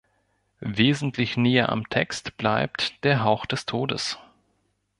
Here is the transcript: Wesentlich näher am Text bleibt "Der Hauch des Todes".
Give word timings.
Wesentlich 0.65 1.37
näher 1.37 1.69
am 1.69 1.87
Text 1.87 2.35
bleibt 2.37 3.03
"Der 3.03 3.23
Hauch 3.23 3.45
des 3.45 3.67
Todes". 3.67 4.17